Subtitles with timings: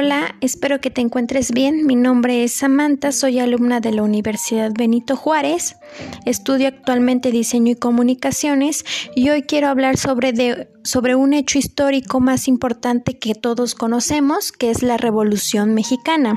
[0.00, 1.84] hola, espero que te encuentres bien.
[1.84, 5.76] Mi nombre es Samantha, soy alumna de la Universidad Benito Juárez,
[6.24, 12.48] estudio actualmente diseño y comunicaciones y hoy quiero hablar sobre, sobre un hecho histórico más
[12.48, 16.34] importante que todos conocemos, que es la Revolución Mexicana.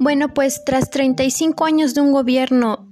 [0.00, 2.88] Bueno, pues tras 35 años de un gobierno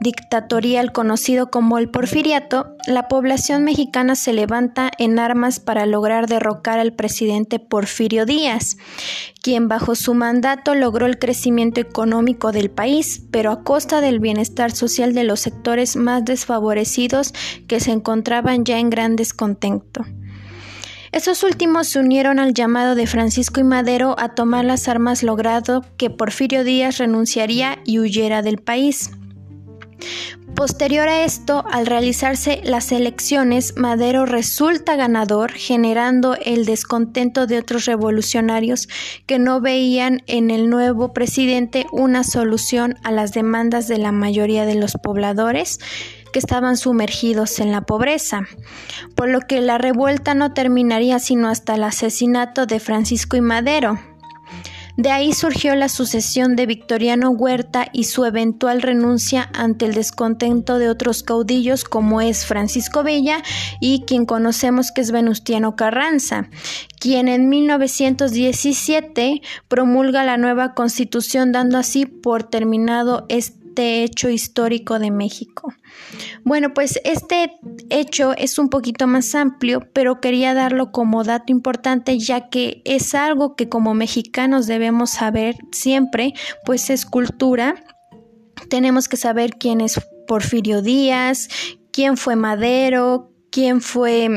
[0.00, 6.78] dictatorial conocido como el porfiriato, la población mexicana se levanta en armas para lograr derrocar
[6.78, 8.76] al presidente Porfirio Díaz,
[9.42, 14.72] quien bajo su mandato logró el crecimiento económico del país, pero a costa del bienestar
[14.72, 17.32] social de los sectores más desfavorecidos
[17.66, 20.04] que se encontraban ya en gran descontento.
[21.12, 25.82] Esos últimos se unieron al llamado de Francisco y Madero a tomar las armas logrado
[25.96, 29.12] que Porfirio Díaz renunciaría y huyera del país.
[30.54, 37.84] Posterior a esto, al realizarse las elecciones, Madero resulta ganador, generando el descontento de otros
[37.84, 38.88] revolucionarios
[39.26, 44.64] que no veían en el nuevo presidente una solución a las demandas de la mayoría
[44.64, 45.78] de los pobladores
[46.32, 48.42] que estaban sumergidos en la pobreza,
[49.14, 53.98] por lo que la revuelta no terminaría sino hasta el asesinato de Francisco y Madero.
[54.96, 60.78] De ahí surgió la sucesión de Victoriano Huerta y su eventual renuncia ante el descontento
[60.78, 63.42] de otros caudillos como es Francisco Villa
[63.78, 66.48] y quien conocemos que es Venustiano Carranza,
[66.98, 75.10] quien en 1917 promulga la nueva constitución dando así por terminado este hecho histórico de
[75.10, 75.72] México.
[76.44, 77.52] Bueno, pues este
[77.90, 83.14] hecho es un poquito más amplio, pero quería darlo como dato importante ya que es
[83.14, 87.74] algo que como mexicanos debemos saber siempre, pues es cultura.
[88.68, 91.48] Tenemos que saber quién es Porfirio Díaz,
[91.92, 94.28] quién fue Madero, quién fue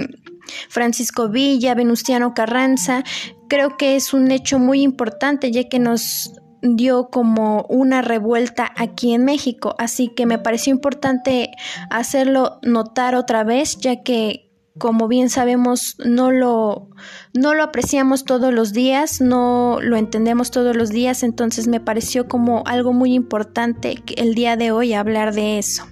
[0.69, 3.03] Francisco Villa, Venustiano Carranza.
[3.47, 6.31] Creo que es un hecho muy importante ya que nos
[6.61, 11.51] dio como una revuelta aquí en México, así que me pareció importante
[11.89, 16.89] hacerlo notar otra vez, ya que como bien sabemos no lo
[17.33, 22.27] no lo apreciamos todos los días, no lo entendemos todos los días, entonces me pareció
[22.27, 25.83] como algo muy importante el día de hoy hablar de eso.